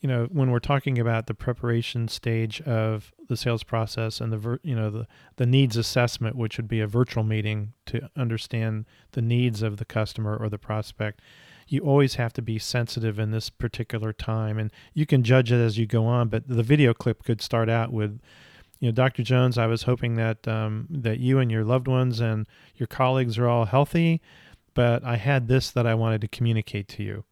[0.00, 4.60] you know, when we're talking about the preparation stage of the sales process and the,
[4.62, 9.20] you know, the, the needs assessment, which would be a virtual meeting to understand the
[9.20, 11.20] needs of the customer or the prospect,
[11.66, 14.56] you always have to be sensitive in this particular time.
[14.56, 17.68] And you can judge it as you go on, but the video clip could start
[17.68, 18.20] out with,
[18.78, 19.24] you know, Dr.
[19.24, 23.36] Jones, I was hoping that um, that you and your loved ones and your colleagues
[23.36, 24.20] are all healthy
[24.78, 27.24] but I had this that I wanted to communicate to you.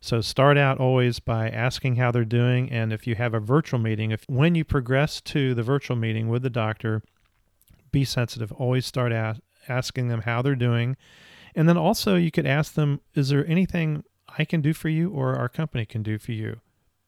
[0.00, 3.78] So start out always by asking how they're doing and if you have a virtual
[3.78, 7.04] meeting, if when you progress to the virtual meeting with the doctor,
[7.92, 8.50] be sensitive.
[8.50, 9.12] Always start
[9.68, 10.96] asking them how they're doing.
[11.54, 14.02] And then also you could ask them, is there anything
[14.36, 16.62] I can do for you or our company can do for you?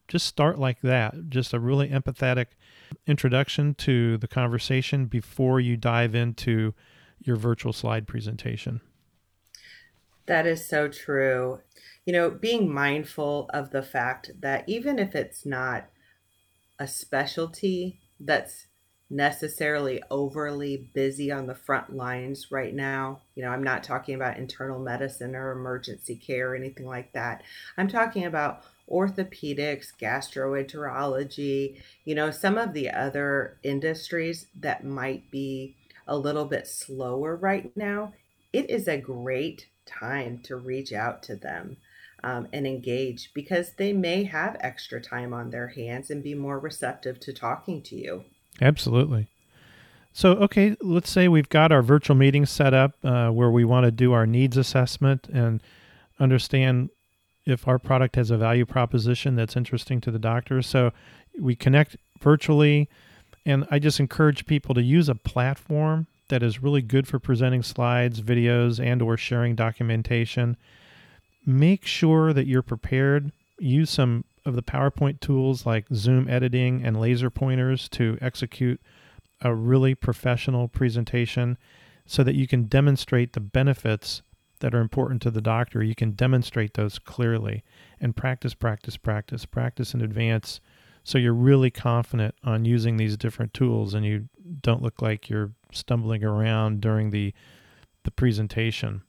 [0.07, 1.31] Just start like that.
[1.31, 2.47] Just a really empathetic
[3.09, 6.75] introduction to the conversation before you dive into
[7.19, 8.81] your virtual slide presentation.
[10.27, 11.61] That is so true.
[12.07, 15.89] You know, being mindful of the fact that even if it's not
[16.79, 18.67] a specialty that's
[19.11, 23.21] necessarily overly busy on the front lines right now.
[23.35, 27.43] You know, I'm not talking about internal medicine or emergency care or anything like that.
[27.77, 35.77] I'm talking about orthopedics, gastroenterology, you know, some of the other industries that might be
[36.07, 38.13] a little bit slower right now
[38.53, 41.77] it is a great time to reach out to them
[42.23, 46.59] um, and engage because they may have extra time on their hands and be more
[46.59, 48.25] receptive to talking to you.
[48.61, 49.29] Absolutely.
[50.13, 53.85] So, okay, let's say we've got our virtual meeting set up uh, where we want
[53.85, 55.61] to do our needs assessment and
[56.19, 56.91] understand
[57.45, 60.63] if our product has a value proposition that's interesting to the doctor.
[60.63, 60.93] So,
[61.39, 62.89] we connect virtually,
[63.45, 67.63] and I just encourage people to use a platform that is really good for presenting
[67.63, 70.57] slides, videos, and or sharing documentation.
[71.47, 73.33] Make sure that you're prepared.
[73.59, 78.81] Use some of the PowerPoint tools like Zoom editing and laser pointers to execute
[79.41, 81.59] a really professional presentation
[82.07, 84.23] so that you can demonstrate the benefits
[84.61, 85.83] that are important to the doctor.
[85.83, 87.63] You can demonstrate those clearly
[88.01, 90.61] and practice, practice, practice, practice in advance
[91.05, 94.29] so you're really confident on using these different tools and you
[94.63, 97.33] don't look like you're stumbling around during the
[98.05, 99.03] the presentation.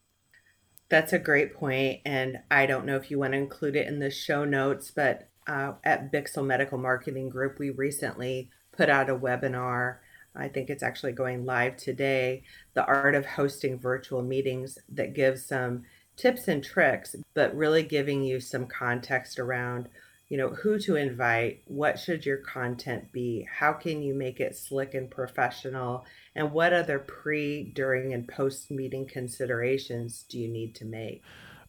[0.88, 3.98] That's a great point, and I don't know if you want to include it in
[3.98, 9.16] the show notes, but uh, at Bixel Medical Marketing Group, we recently put out a
[9.16, 9.98] webinar.
[10.34, 12.44] I think it's actually going live today.
[12.74, 15.82] The art of hosting virtual meetings that gives some
[16.16, 19.88] tips and tricks, but really giving you some context around
[20.28, 24.56] you know who to invite what should your content be how can you make it
[24.56, 30.74] slick and professional and what other pre during and post meeting considerations do you need
[30.76, 31.22] to make?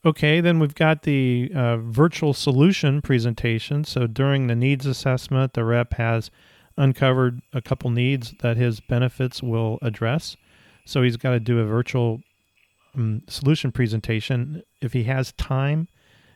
[0.06, 3.84] Okay then we've got the uh, virtual solution presentation.
[3.84, 6.32] So during the needs assessment the rep has
[6.78, 10.36] uncovered a couple needs that his benefits will address.
[10.86, 12.22] So he's got to do a virtual
[12.96, 14.63] um, solution presentation.
[14.82, 15.88] If he has time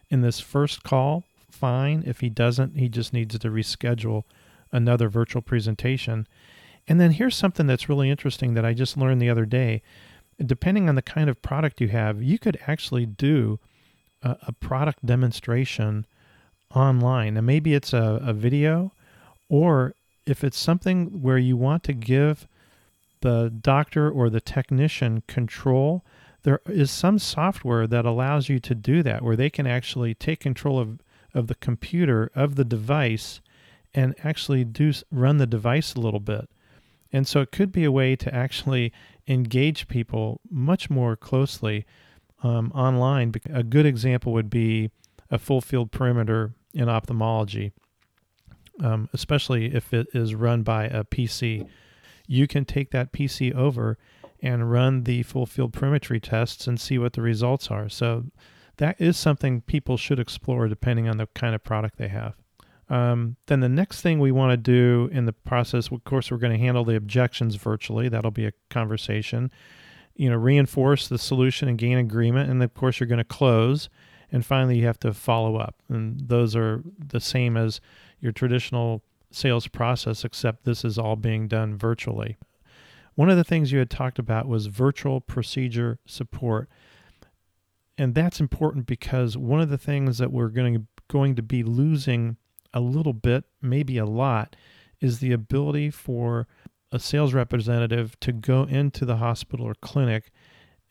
[0.10, 2.04] in this first call fine.
[2.06, 4.24] If he doesn't, he just needs to reschedule
[4.72, 6.28] another virtual presentation.
[6.88, 9.82] And then here's something that's really interesting that I just learned the other day.
[10.44, 13.60] Depending on the kind of product you have, you could actually do
[14.24, 16.06] a, a product demonstration
[16.74, 17.38] online.
[17.38, 18.92] And maybe it's a, a video,
[19.50, 19.94] or
[20.26, 22.48] if it's something where you want to give
[23.22, 26.04] the doctor or the technician control,
[26.44, 30.40] there is some software that allows you to do that, where they can actually take
[30.40, 31.00] control of
[31.34, 33.42] of the computer of the device
[33.94, 36.50] and actually do run the device a little bit.
[37.12, 38.94] And so it could be a way to actually
[39.28, 41.86] engage people much more closely
[42.42, 43.34] um, online.
[43.54, 44.92] A good example would be
[45.30, 47.72] a full field perimeter in ophthalmology,
[48.82, 51.68] um, especially if it is run by a PC.
[52.28, 53.98] You can take that PC over
[54.42, 57.90] and run the full field perimetry tests and see what the results are.
[57.90, 58.26] So
[58.82, 62.34] that is something people should explore depending on the kind of product they have.
[62.90, 66.38] Um, then the next thing we want to do in the process, of course, we're
[66.38, 68.10] going to handle the objections virtually.
[68.10, 69.52] That'll be a conversation.
[70.16, 73.88] You know, reinforce the solution and gain agreement, and of course, you're going to close.
[74.32, 77.82] And finally, you have to follow up, and those are the same as
[78.20, 82.36] your traditional sales process, except this is all being done virtually.
[83.14, 86.68] One of the things you had talked about was virtual procedure support
[87.98, 91.64] and that's important because one of the things that we're going to, going to be
[91.64, 92.38] losing
[92.74, 94.56] a little bit, maybe a lot,
[95.00, 96.48] is the ability for
[96.92, 100.32] a sales representative to go into the hospital or clinic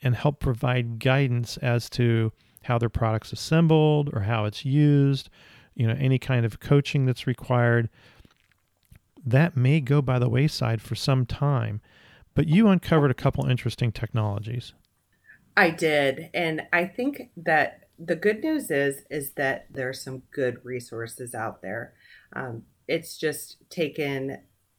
[0.03, 2.33] and help provide guidance as to
[2.65, 5.31] how their product's assembled or how it's used,
[5.75, 7.89] you know, any kind of coaching that's required.
[9.25, 11.81] That may go by the wayside for some time,
[12.35, 14.73] but you uncovered a couple interesting technologies.
[15.61, 16.31] I did.
[16.33, 21.61] And I think that the good news is is that there's some good resources out
[21.61, 21.93] there.
[22.33, 24.39] Um, it's just taken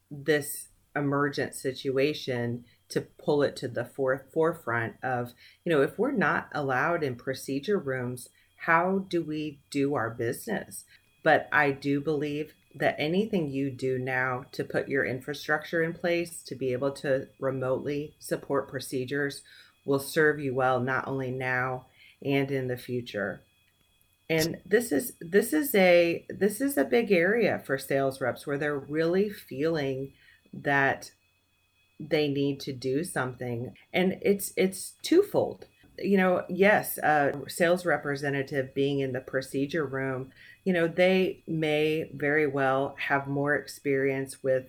[0.09, 6.11] this emergent situation to pull it to the for- forefront of, you know, if we're
[6.11, 8.27] not allowed in procedure rooms,
[8.65, 10.83] how do we do our business?
[11.23, 16.41] But I do believe that anything you do now to put your infrastructure in place
[16.47, 19.43] to be able to remotely support procedures
[19.85, 21.85] will serve you well not only now
[22.23, 23.41] and in the future.
[24.29, 28.57] And this is this is a this is a big area for sales reps where
[28.57, 30.13] they're really feeling
[30.53, 31.11] that
[32.09, 35.65] they need to do something and it's it's twofold
[35.99, 40.31] you know yes a sales representative being in the procedure room
[40.63, 44.65] you know they may very well have more experience with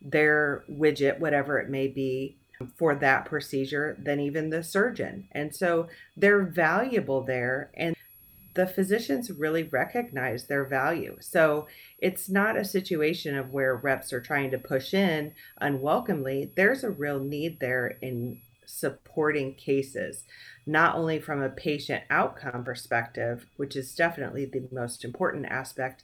[0.00, 2.36] their widget whatever it may be
[2.76, 5.28] for that procedure than even the surgeon.
[5.32, 7.70] And so they're valuable there.
[7.74, 7.94] And
[8.54, 11.18] the physicians really recognize their value.
[11.20, 11.66] So
[11.98, 16.52] it's not a situation of where reps are trying to push in unwelcomely.
[16.56, 20.24] There's a real need there in supporting cases,
[20.66, 26.02] not only from a patient outcome perspective, which is definitely the most important aspect,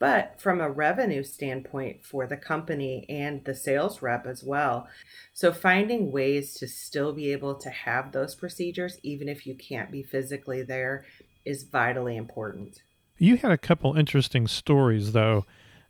[0.00, 4.88] but from a revenue standpoint for the company and the sales rep as well.
[5.32, 9.92] So, finding ways to still be able to have those procedures, even if you can't
[9.92, 11.04] be physically there,
[11.44, 12.82] is vitally important.
[13.18, 15.44] You had a couple interesting stories, though,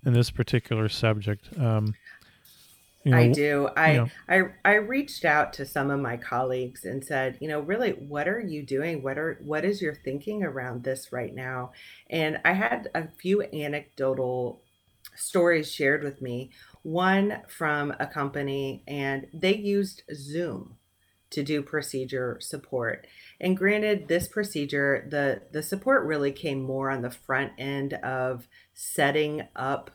[0.05, 1.49] in this particular subject.
[1.57, 1.95] Um,
[3.05, 3.69] you know, I do.
[3.77, 4.09] I, you know.
[4.29, 8.29] I I reached out to some of my colleagues and said, you know, really, what
[8.29, 9.03] are you doing?
[9.03, 11.73] What are what is your thinking around this right now?
[12.11, 14.63] And I had a few anecdotal
[15.17, 16.51] stories shared with me.
[16.83, 20.77] One from a company, and they used Zoom
[21.31, 23.07] to do procedure support.
[23.41, 28.47] And granted, this procedure, the the support really came more on the front end of
[28.75, 29.91] setting up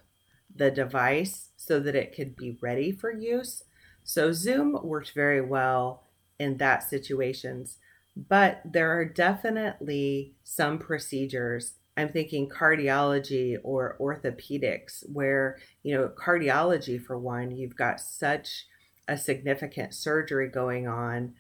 [0.56, 3.64] the device so that it could be ready for use.
[4.04, 6.04] So Zoom worked very well
[6.40, 7.78] in that situations,
[8.16, 17.02] but there are definitely some procedures I'm thinking cardiology or orthopedics, where, you know, cardiology,
[17.02, 18.66] for one, you've got such
[19.08, 21.36] a significant surgery going on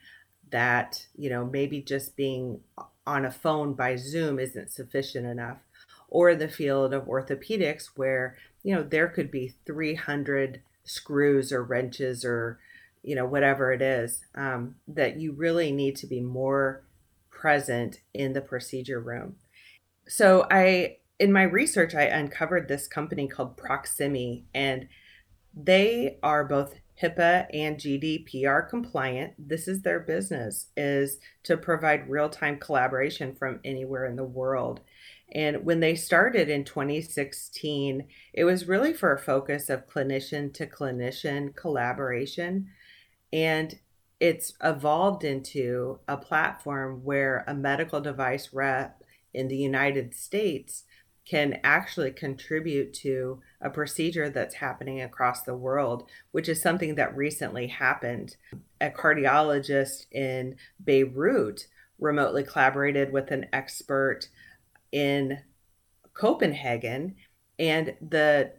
[0.52, 2.62] that, you know, maybe just being
[3.06, 5.58] on a phone by Zoom isn't sufficient enough.
[6.08, 12.26] Or the field of orthopedics, where you know, there could be 300 screws or wrenches
[12.26, 12.60] or,
[13.04, 16.82] you know, whatever it is, um, that you really need to be more
[17.30, 19.36] present in the procedure room.
[20.08, 24.88] So I, in my research, I uncovered this company called Proximie, and
[25.54, 29.34] they are both HIPAA and GDPR compliant.
[29.38, 34.80] This is their business is to provide real-time collaboration from anywhere in the world.
[35.34, 40.68] And when they started in 2016, it was really for a focus of clinician to
[40.68, 42.68] clinician collaboration.
[43.34, 43.80] And
[44.20, 49.04] it's evolved into a platform where a medical device rep
[49.34, 50.84] in the United States
[51.26, 57.16] can actually contribute to a procedure that's happening across the world, which is something that
[57.18, 58.38] recently happened.
[58.80, 61.66] A cardiologist in Beirut
[61.98, 64.30] remotely collaborated with an expert
[64.96, 65.38] in
[66.14, 67.16] Copenhagen,
[67.60, 68.54] and the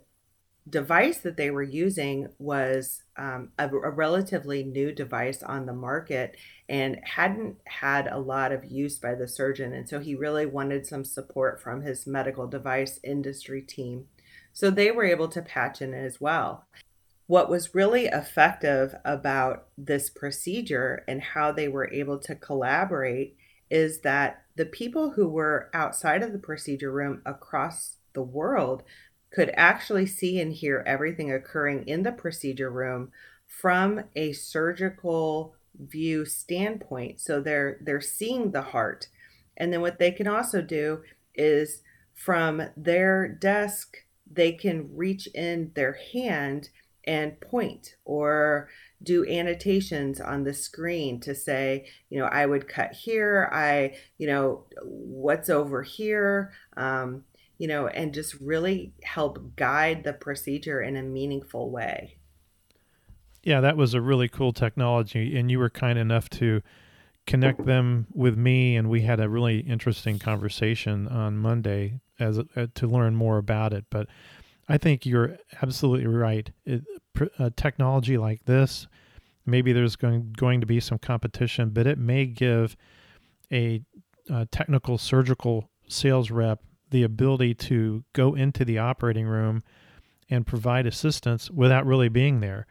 [0.68, 6.36] device that they were using was um, a, a, relatively new device on the market
[6.68, 9.72] and hadn't had a lot of use by the surgeon.
[9.72, 14.06] And so he really wanted some support from his medical device industry team.
[14.52, 16.66] So they were able to patch in as well.
[17.28, 23.36] What was really effective about this procedure and how they were able to collaborate
[23.70, 28.82] is that the people who were outside of the procedure room across the world
[29.30, 33.10] could actually see and hear everything occurring in the procedure room
[33.46, 37.20] from a surgical view standpoint.
[37.20, 39.08] So they're they're seeing the heart.
[39.56, 41.02] And then what they can also do
[41.34, 41.82] is
[42.14, 43.98] from their desk
[44.30, 46.70] they can reach in their hand
[47.04, 48.68] and point or
[49.02, 54.26] do annotations on the screen to say, you know, I would cut here, I, you
[54.26, 57.24] know, what's over here, um,
[57.58, 62.18] you know, and just really help guide the procedure in a meaningful way.
[63.42, 65.38] Yeah, that was a really cool technology.
[65.38, 66.62] And you were kind enough to
[67.26, 72.66] connect them with me, and we had a really interesting conversation on Monday as uh,
[72.74, 73.84] to learn more about it.
[73.90, 74.08] But
[74.68, 76.50] I think you're absolutely right.
[76.64, 76.82] It,
[77.38, 78.86] a technology like this,
[79.44, 82.76] maybe there's going going to be some competition, but it may give
[83.52, 83.82] a,
[84.30, 89.62] a technical surgical sales rep the ability to go into the operating room
[90.28, 92.66] and provide assistance without really being there,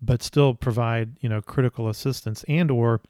[0.00, 3.00] but still provide you know critical assistance and or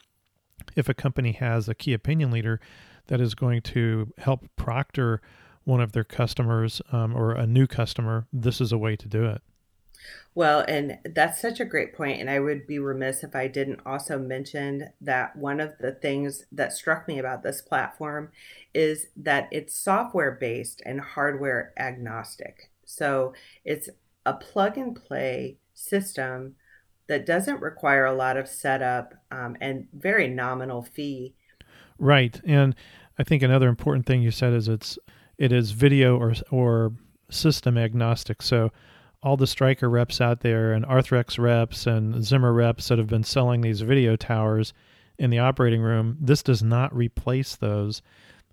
[0.77, 2.61] if a company has a key opinion leader
[3.07, 5.21] that is going to help proctor
[5.65, 9.25] one of their customers um, or a new customer, this is a way to do
[9.25, 9.43] it.
[10.35, 13.81] Well, and that's such a great point, and I would be remiss if I didn't
[13.87, 18.31] also mention that one of the things that struck me about this platform
[18.75, 22.71] is that it's software based and hardware agnostic.
[22.85, 23.33] So
[23.65, 23.89] it's
[24.27, 26.57] a plug and play system
[27.07, 31.35] that doesn't require a lot of setup um, and very nominal fee.
[31.99, 32.75] Right, and
[33.19, 34.99] I think another important thing you said is it's
[35.39, 36.93] it is video or or
[37.31, 38.43] system agnostic.
[38.43, 38.71] So
[39.25, 43.25] all the Stryker reps out there and Arthrex reps and Zimmer reps that have been
[43.25, 44.75] selling these video towers
[45.19, 48.03] in the operating room, this does not replace those.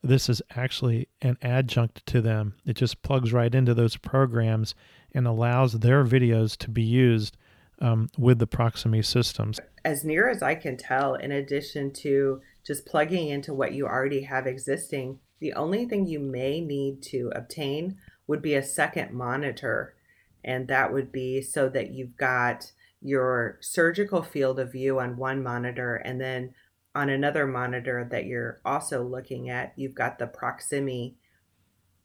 [0.01, 2.55] This is actually an adjunct to them.
[2.65, 4.73] It just plugs right into those programs
[5.13, 7.37] and allows their videos to be used
[7.81, 9.59] um, with the Proximie systems.
[9.83, 14.21] As near as I can tell, in addition to just plugging into what you already
[14.21, 17.97] have existing, the only thing you may need to obtain
[18.27, 19.95] would be a second monitor.
[20.43, 22.71] And that would be so that you've got
[23.01, 26.53] your surgical field of view on one monitor and then
[26.93, 31.15] on another monitor that you're also looking at, you've got the Proximie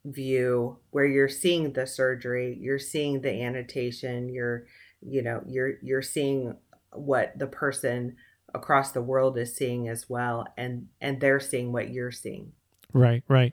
[0.05, 4.67] view where you're seeing the surgery, you're seeing the annotation, you're
[5.03, 6.57] you know, you're you're seeing
[6.93, 8.17] what the person
[8.55, 12.53] across the world is seeing as well and and they're seeing what you're seeing.
[12.93, 13.53] Right, right.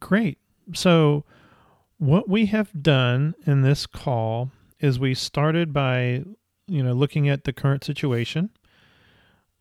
[0.00, 0.38] Great.
[0.72, 1.24] So
[2.02, 4.50] what we have done in this call
[4.80, 6.24] is we started by
[6.66, 8.50] you know looking at the current situation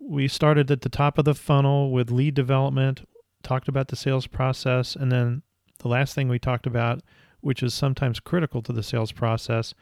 [0.02, 3.08] we started at the top of the funnel with lead development,
[3.44, 5.44] talked about the sales process, and then
[5.80, 7.02] the last thing we talked about,
[7.40, 9.74] which is sometimes critical to the sales process,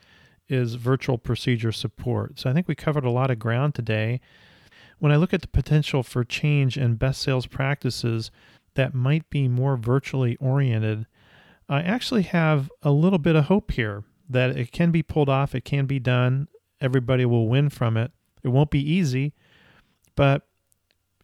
[0.50, 2.40] is virtual procedure support.
[2.40, 4.20] So I think we covered a lot of ground today.
[4.98, 8.30] When I look at the potential for change in best sales practices
[8.76, 11.06] that might be more virtually oriented,
[11.70, 15.54] I actually have a little bit of hope here that it can be pulled off,
[15.54, 16.48] it can be done,
[16.82, 18.12] everybody will win from it.
[18.44, 19.34] It won't be easy,
[20.16, 20.48] but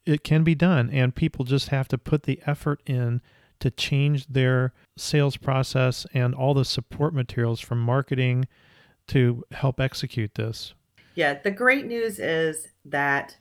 [0.06, 3.22] it can be done, and people just have to put the effort in
[3.60, 8.46] to change their sales process and all the support materials from marketing
[9.08, 10.74] to help execute this.
[11.16, 13.38] Yeah, the great news is that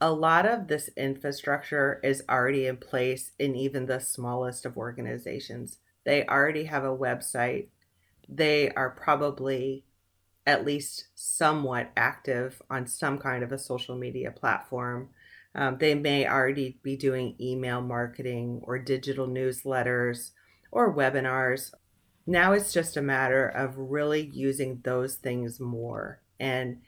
[0.00, 5.78] a lot of this infrastructure is already in place in even the smallest of organizations.
[6.04, 7.68] They already have a website.
[8.28, 9.84] They are probably
[10.46, 15.10] at least somewhat active on some kind of a social media platform.
[15.54, 20.30] Um, they may already be doing email marketing or digital newsletters
[20.72, 21.72] or webinars.
[22.26, 26.20] Now it's just a matter of really using those things more.
[26.38, 26.80] And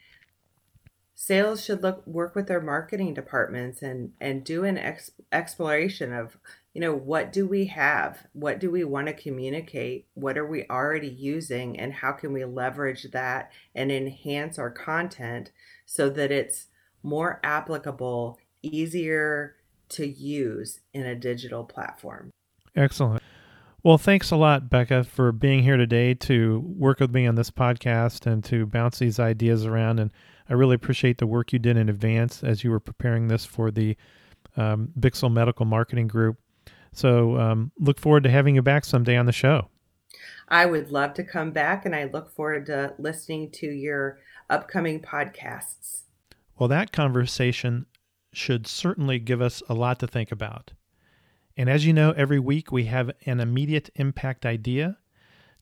[1.15, 6.37] sales should look work with their marketing departments and and do an ex, exploration of
[6.73, 8.25] you know, what do we have?
[8.33, 10.07] What do we want to communicate?
[10.15, 11.79] What are we already using?
[11.79, 15.51] And how can we leverage that and enhance our content
[15.85, 16.67] so that it's
[17.03, 19.55] more applicable, easier
[19.89, 22.31] to use in a digital platform?
[22.75, 23.21] Excellent.
[23.83, 27.51] Well, thanks a lot, Becca, for being here today to work with me on this
[27.51, 29.99] podcast and to bounce these ideas around.
[29.99, 30.09] And
[30.49, 33.71] I really appreciate the work you did in advance as you were preparing this for
[33.71, 33.97] the
[34.55, 36.37] um, Bixel Medical Marketing Group.
[36.93, 39.67] So um, look forward to having you back someday on the show.
[40.47, 44.19] I would love to come back, and I look forward to listening to your
[44.49, 46.03] upcoming podcasts.
[46.57, 47.87] Well, that conversation
[48.31, 50.71] should certainly give us a lot to think about.
[51.55, 54.97] And as you know, every week we have an immediate impact idea.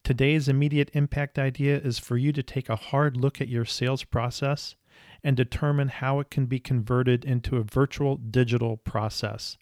[0.04, 4.04] Today's immediate impact idea is for you to take a hard look at your sales
[4.04, 4.76] process
[5.24, 9.58] and determine how it can be converted into a virtual digital process,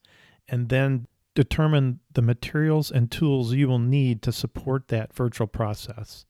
[0.48, 6.26] and then determine the materials and tools you will need to support that virtual process.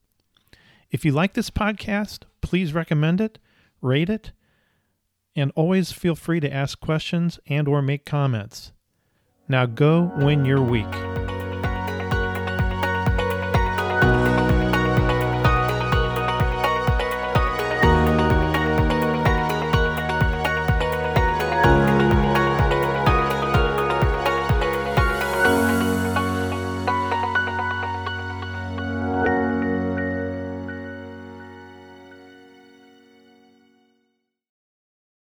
[0.89, 3.37] If you like this podcast, please recommend it,
[3.81, 4.31] rate it,
[5.35, 8.71] and always feel free to ask questions and or make comments.
[9.51, 11.08] Now go win your week.